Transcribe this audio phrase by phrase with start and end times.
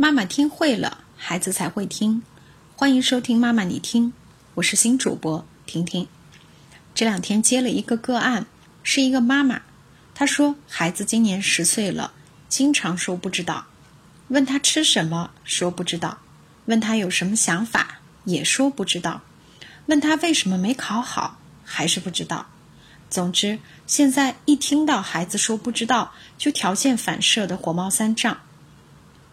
[0.00, 2.22] 妈妈听会了，孩子才会听。
[2.74, 4.14] 欢迎收听妈妈你听，
[4.54, 6.08] 我是新主播婷婷。
[6.94, 8.46] 这两天接了一个个案，
[8.82, 9.60] 是一个妈妈，
[10.14, 12.14] 她说孩子今年十岁了，
[12.48, 13.66] 经常说不知道，
[14.28, 16.16] 问他吃什么说不知道，
[16.64, 19.20] 问他有什么想法也说不知道，
[19.84, 22.46] 问他为什么没考好还是不知道。
[23.10, 28.38] 总之，现在一听到孩子说不知道，就条件反射的火冒三丈。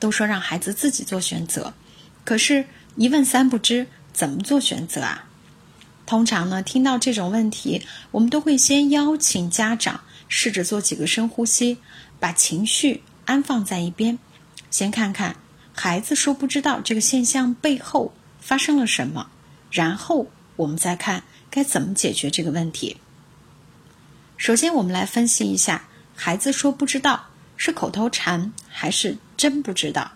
[0.00, 1.72] 都说让孩子自己做选择，
[2.24, 2.64] 可是，
[2.96, 5.26] 一问三不知，怎么做选择啊？
[6.06, 11.78] 通常呢，听到这种问题，我们都会先邀请家长试着做几个深呼吸，
[12.18, 14.18] 把情绪安放在一边，
[14.72, 15.36] 先看看
[15.72, 19.28] 孩子说不知道这个现象背后发生了什么，
[19.70, 22.96] 然后我们再看该怎么解决这个问题。
[24.36, 25.84] 首先，我们来分析一下，
[26.16, 30.12] 孩子说不知道是口头禅还是真不知道。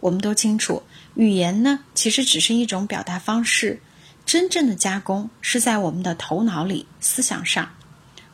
[0.00, 0.82] 我们都清楚，
[1.14, 3.80] 语言呢其实只是一种表达方式，
[4.26, 7.70] 真正的加工是在我们的头脑里、思想上。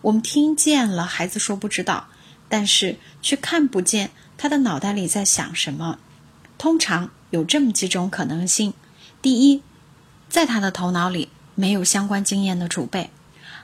[0.01, 2.09] 我们听见了孩子说不知道，
[2.49, 5.99] 但是却看不见他的脑袋里在想什么。
[6.57, 8.73] 通常有这么几种可能性：
[9.21, 9.63] 第一，
[10.31, 13.11] 在他的头脑里没有相关经验的储备。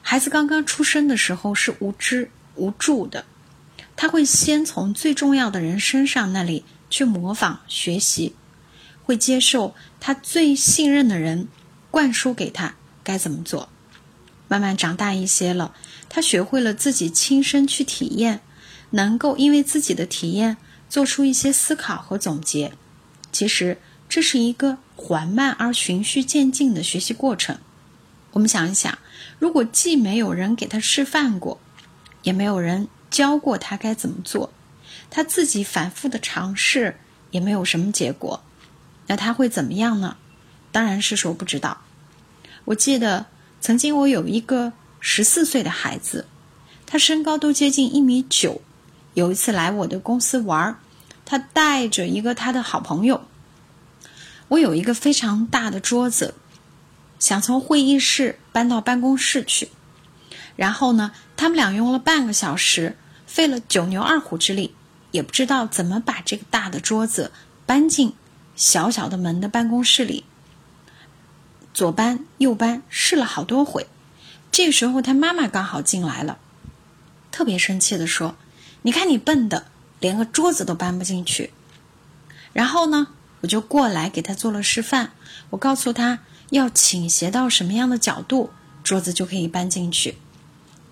[0.02, 3.24] 孩子刚刚出生的时候是无知无助的，
[3.97, 8.34] 他会先从最重要的人身上那里去模仿学习，
[9.02, 11.48] 会接受他最信任的人
[11.91, 13.69] 灌输给他该怎么做。
[14.48, 15.74] 慢慢长大一些了，
[16.08, 18.41] 他学会了自己亲身去体验，
[18.91, 20.56] 能够因为自己的体验
[20.89, 22.72] 做出一些思考和总结。
[23.33, 27.58] 其实这是一个缓慢而循序渐进的学习过程。
[28.33, 28.97] 我们想一想。
[29.39, 31.61] 如果既没有人给他示范过，
[32.22, 34.52] 也没有人教过他该怎么做，
[35.10, 36.98] 他自己反复的尝试
[37.30, 38.42] 也没有什么结果，
[39.06, 40.16] 那他会怎么样呢？
[40.72, 41.82] 当然是说不知道。
[42.66, 43.27] 我记得
[43.60, 46.27] 曾经我有一个十四岁的孩子，
[46.86, 48.61] 他身高都接近一米九，
[49.14, 50.78] 有一次来我的公司玩，
[51.24, 53.24] 他带着一个他的好朋友，
[54.48, 56.34] 我有一个非常大的桌子。
[57.18, 59.70] 想从会议室搬到办公室去，
[60.56, 62.96] 然后呢，他们俩用了半个小时，
[63.27, 64.74] 费了九牛二虎之力，
[65.11, 67.30] 也不知道怎么把这个大的桌子
[67.67, 68.14] 搬进
[68.55, 70.24] 小小的门的办公室里。
[71.74, 73.86] 左搬右搬，试了好多回。
[74.50, 76.39] 这个时候，他妈妈刚好进来了，
[77.30, 78.34] 特别生气的说
[78.83, 79.66] ：“你看你笨的，
[80.00, 81.52] 连个桌子都搬不进去。”
[82.55, 83.08] 然后呢，
[83.42, 85.11] 我就过来给他做了示范，
[85.50, 86.20] 我告诉他。
[86.50, 88.50] 要倾斜到什么样的角度，
[88.84, 90.16] 桌子就可以搬进去。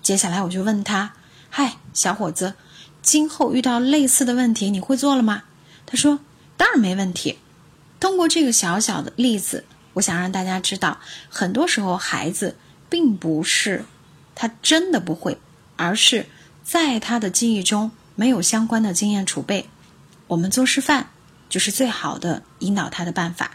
[0.04, 1.14] 接下来我就问他
[1.48, 2.54] ：“嗨，小伙子，
[3.00, 5.44] 今后遇到类似的问题，你会做了吗？”
[5.86, 6.20] 他说
[6.58, 7.38] ：“当然没问题。”
[7.98, 11.00] 通过这个小小的例子，我想让大家知道，
[11.30, 12.58] 很多时候孩子
[12.90, 13.86] 并不是
[14.34, 15.38] 他真的不会，
[15.76, 16.26] 而是
[16.62, 19.70] 在他的记忆中没有相关的经验储备。
[20.26, 21.08] 我们做示范
[21.48, 23.52] 就是最好的引导他的办法。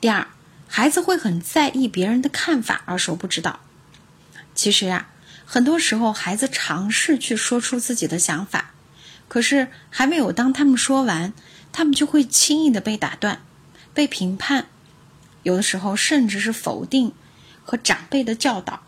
[0.00, 0.28] 第二，
[0.68, 3.58] 孩子会很在意别人的看法而说不知道。
[4.64, 5.08] 其实呀，
[5.44, 8.72] 很多时候孩子尝试去说出自己的想法，
[9.28, 11.34] 可是还没有当他们说完，
[11.70, 13.42] 他们就会轻易的被打断、
[13.92, 14.68] 被评判，
[15.42, 17.12] 有的时候甚至是否定
[17.62, 18.80] 和长辈的教导。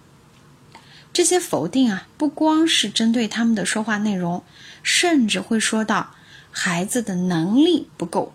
[1.13, 4.43] 这些否定啊，不光是针对他们的说话内容，
[4.83, 6.15] 甚至会说到
[6.51, 8.35] 孩子的能力不够，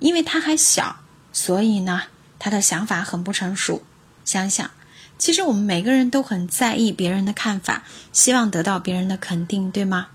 [0.00, 0.96] 因为他还小。
[1.32, 2.02] 所以呢，
[2.38, 3.82] 他的想法很不成熟。
[4.26, 4.70] 想想，
[5.18, 10.08] 其实我们每个人都很在意别人的看法，希望得到别人的肯定，对吗？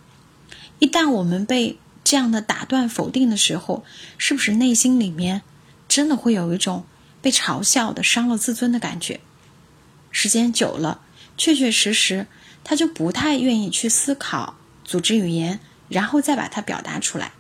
[0.80, 3.84] 一旦我们被这样的打断、否定的时候，
[4.18, 5.42] 是不是内心里面
[5.88, 6.86] 真的会有一种
[7.22, 9.20] 被嘲笑的、伤了自尊的感觉？
[10.12, 11.02] 时间久了，
[11.38, 12.28] 确确实实，
[12.64, 17.32] 他就不太愿意去思考、组织语言，然后再把它表达出来，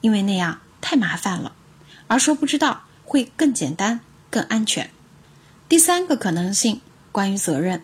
[0.00, 1.52] 因为那样太麻烦了。
[2.08, 2.84] 而说不知道。
[3.04, 4.00] 会更简单、
[4.30, 4.88] 更安全。
[5.68, 6.80] 第三个可能性，
[7.12, 7.82] 关于责任，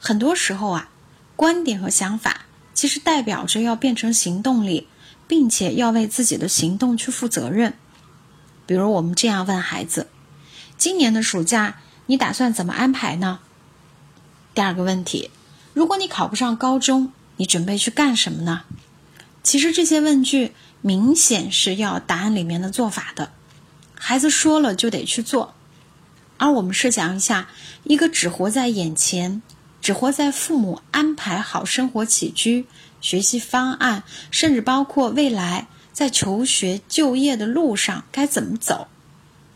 [0.00, 0.88] 很多时候啊，
[1.36, 4.88] 观点和想法其实代表着要变成行动力，
[5.28, 7.74] 并且要为自己的行动去负责任。
[8.66, 10.08] 比如我们这样问孩子
[10.78, 11.76] ：“今年的暑假
[12.06, 13.40] 你打算怎么安排呢？”
[14.54, 15.30] 第二个问题
[15.74, 18.62] ：“如果你考不上高中，你准备去干什么呢？”
[19.42, 23.32] 其实这些问句明显是要答案里面的做法的。
[23.94, 25.54] 孩子说了就得去做，
[26.42, 27.46] 而我们设想一下，
[27.84, 29.42] 一个只活在眼前、
[29.80, 32.66] 只活在父母安排好生活起居、
[33.00, 34.02] 学习方案，
[34.32, 38.88] 甚至包括未来在求学就业的路上该怎么走，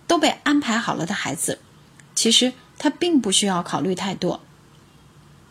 [0.07, 1.59] 都被安排好了的孩子，
[2.15, 4.41] 其实他并不需要考虑太多，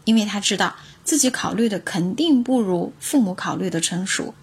[0.05, 4.33] 因为他知道自己考虑的肯定不如父母考虑的成熟。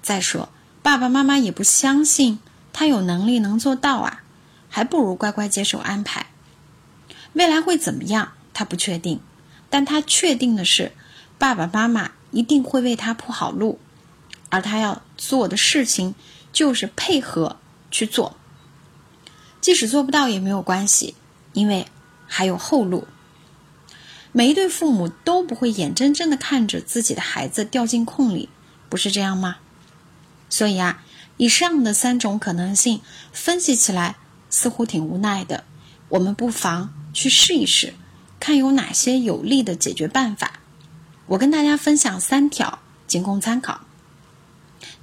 [0.00, 0.48] 再说，
[0.82, 2.38] 爸爸妈妈也不相信
[2.72, 4.22] 他有能力能做到啊，
[4.76, 6.26] 还不如乖乖接受安排。
[7.32, 9.20] 未来会怎么样，他不确定，
[9.70, 10.92] 但他确定的是，
[11.38, 13.78] 爸爸妈妈一定会为他铺好路。
[14.50, 16.14] 而他要做的事情
[16.52, 17.56] 就是配合
[17.90, 18.36] 去做，
[19.62, 21.14] 即使做不到也没有关系，
[21.54, 21.86] 因为
[22.26, 23.08] 还有后路。
[24.32, 28.50] 每一对父母都不会眼睁睁的看着自己的孩子掉进空里，
[28.90, 29.56] 不是这样吗？
[30.50, 31.02] 所以啊，
[31.38, 33.00] 以上的三种可能性
[33.32, 34.16] 分析起来
[34.56, 35.64] 似乎挺无奈的，
[36.08, 37.92] 我们不妨去试一试，
[38.40, 40.60] 看有哪些有利的解决办法。
[41.26, 43.82] 我跟大家分享三条，仅供参考。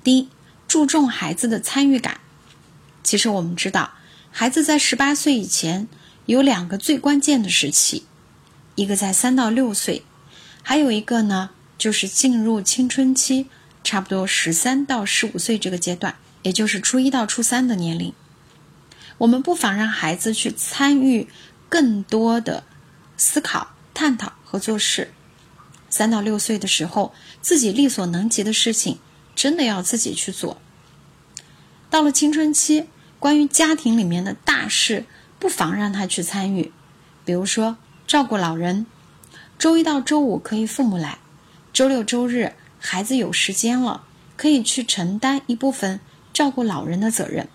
[0.03, 0.29] 第一，
[0.67, 2.19] 注重孩子的参与感。
[3.03, 3.91] 其实我们知道，
[4.31, 5.87] 孩子在十八岁以前
[6.25, 8.07] 有两个最关键的时期，
[8.73, 10.03] 一个在三到六岁，
[10.63, 13.45] 还有一个呢就是进入青春期，
[13.83, 18.11] 差不多十三到十五岁这个阶段，也就是初一到初三的年龄。
[19.17, 21.27] 我们不妨让孩子去参与
[21.69, 22.63] 更多的
[23.17, 25.11] 思考、探讨和做事。
[25.89, 28.99] 三到六岁的时候，自己力所能及的事情。
[29.35, 30.61] 真的要自己去做。
[31.89, 32.85] 到了青春期，
[33.19, 35.05] 关于家庭里面的大事，
[35.39, 36.71] 不妨让他去参与。
[37.25, 38.85] 比如说照顾老人，
[39.57, 41.17] 周一到周五可以父母来，
[41.73, 44.03] 周六周日孩子有时间了，
[44.37, 45.99] 可以去承担一部分
[46.31, 47.49] 照顾老人的责任。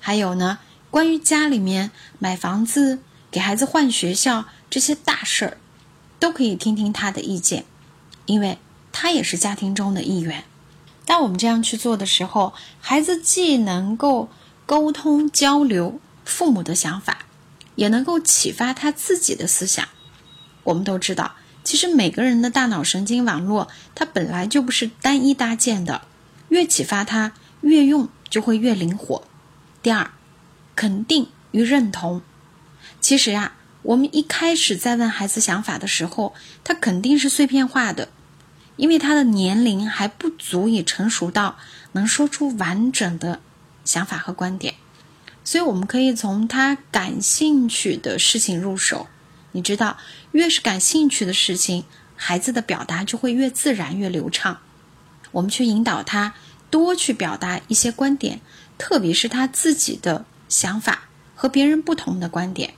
[0.00, 0.58] 还有呢，
[0.90, 3.00] 关于家里面买房子、
[3.30, 5.56] 给孩子换学校这些大事儿，
[6.18, 7.64] 都可以听听他的意见，
[8.26, 8.58] 因为。
[8.90, 10.42] 他也是家庭中的一员。
[11.04, 14.28] 当我们这样去做的时候，孩子既能够
[14.66, 17.18] 沟通交流父母的想法，
[17.76, 19.86] 也能够启发他自己的思想。
[20.64, 26.02] 我们都知道，其实每个人的大脑神经网络它本来就不是单一搭建的，
[26.48, 29.22] 越启发他，越用就会越灵活。
[29.82, 30.10] 第二，
[30.74, 32.22] 肯定与认同。
[33.00, 36.34] 其实呀，我们一开始在问孩子想法的时候，
[36.64, 38.08] 他肯定是碎片化的。
[38.76, 41.58] 因为他的年龄还不足以成熟到
[41.92, 43.40] 能说出完整的
[43.84, 44.74] 想法和观点，
[45.42, 49.08] 所以我们可以从他感兴趣的事情入手。
[49.50, 49.96] 你知道，
[50.30, 54.60] 越是感兴趣的事情，孩子的表达就会越自然、越流畅。
[55.32, 56.34] 我们去引导他
[56.70, 58.40] 多去表达一些观点，
[58.78, 62.72] 特别是他自己的想法和别人不同的观点。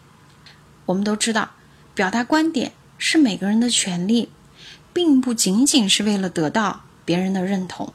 [0.87, 1.51] 我们都知道，
[1.95, 4.31] 表达观点是每个人的权利。
[4.93, 7.95] 并不仅仅是为了得到别人的认同，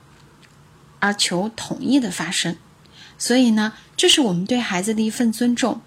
[1.00, 2.56] 而求统一的发生。
[3.18, 5.82] 所以呢，这是我们对孩子的一份尊重。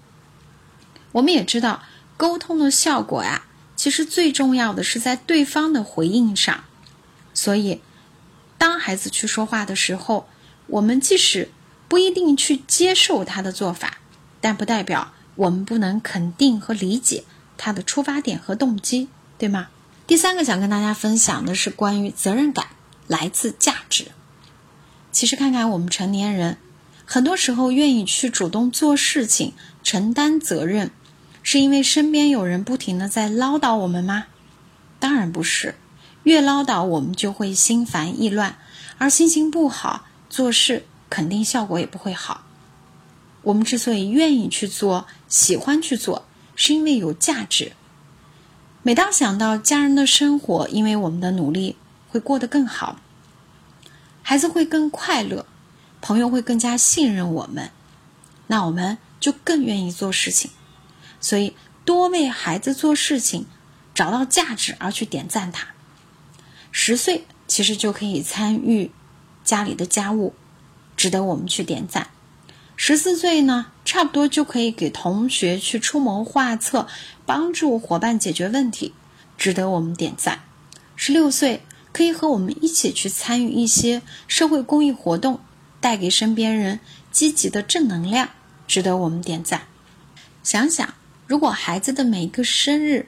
[1.13, 1.81] 我们也知道，
[2.15, 6.63] 沟通的效果呀，其实最重要的是在对方的回应上。
[7.33, 7.81] 所以，
[8.59, 10.29] 当孩子去说话的时候，
[10.67, 11.49] 我们即使
[11.89, 13.97] 不一定去接受他的做法，
[14.39, 17.25] 但不代表我们不能肯定和理解
[17.57, 19.67] 他的出发点和动机，对吗？
[20.07, 22.67] 第三个想跟大家分享的是关于责任感
[23.07, 24.07] 来自价值。
[25.11, 26.57] 其实看看我们成年人，
[27.05, 30.91] 很多时候愿意去主动做事情、承担责任，
[31.41, 34.25] 是因为身边有人不停的在唠叨我们吗？
[34.99, 35.75] 当然不是，
[36.23, 38.57] 越唠叨我们就会心烦意乱，
[38.97, 42.43] 而心情不好，做事肯定效果也不会好。
[43.41, 46.25] 我们之所以愿意去做、喜欢去做，
[46.55, 47.71] 是因为有价值。
[48.83, 51.75] 每当想到家人的生活，因为我们的努力
[52.09, 52.99] 会过得更好，
[54.21, 55.45] 孩子会更快乐，
[56.01, 57.71] 朋友会更加信任我们，
[58.47, 60.51] 那我们就更愿意做事情。
[61.19, 63.45] 所以，多为孩子做事情，
[63.93, 65.67] 找到价值而去点赞他。
[66.71, 68.91] 十岁其实就可以参与
[69.43, 70.33] 家里的家务，
[70.99, 72.09] 值得我们去点赞。
[72.75, 76.89] 十四岁呢，差不多就可以给同学去出谋划策，
[77.25, 78.93] 帮助伙伴解决问题，
[79.37, 80.41] 值得我们点赞。
[80.97, 81.61] 十六岁
[81.93, 85.39] 可以和我们一起去参与一些社会公益活动，
[85.79, 86.81] 带给身边人
[87.13, 88.31] 积极的正能量，
[88.67, 89.67] 值得我们点赞。
[90.43, 90.93] 想想，
[91.27, 93.07] 如果孩子的每一个生日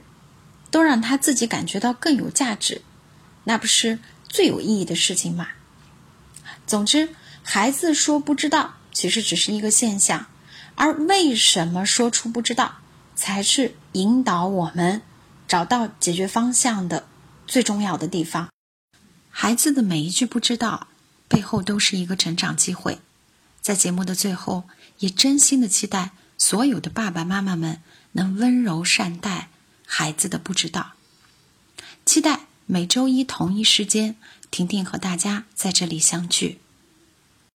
[0.70, 2.84] 都让他自己感觉到更有价值，
[3.44, 5.50] 那不是最有意义的事情吗？
[6.66, 7.10] 总之，
[7.44, 8.76] 孩子说不知道。
[8.94, 10.26] 其实只是一个现象，
[10.76, 12.80] 而为什么说出不知道，
[13.16, 15.02] 才是引导我们
[15.48, 17.08] 找到解决方向的
[17.48, 18.50] 最重要的地方。
[19.30, 20.88] 孩子的每一句不知道，
[21.30, 23.00] 背后都是一个成长机会。
[23.62, 24.66] 在节目的最后，
[25.00, 27.82] 也真心的期待所有的爸爸妈妈们
[28.12, 29.48] 能温柔善待
[29.86, 30.94] 孩子的不知道。
[32.06, 34.18] 期待每周一同一时间，
[34.52, 36.60] 婷婷和大家在这里相聚。